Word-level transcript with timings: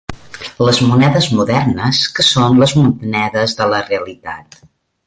Les 0.67 0.79
monedes 0.91 1.27
modernes, 1.41 2.01
que 2.17 2.27
són 2.29 2.59
les 2.65 2.75
monedes 2.83 3.57
de 3.63 3.71
la 3.77 3.85
realitat 3.93 4.65